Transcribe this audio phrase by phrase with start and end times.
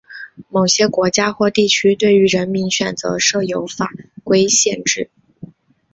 [0.49, 3.91] 某些国家或地区对于人名选择设有法
[4.23, 5.11] 规限制。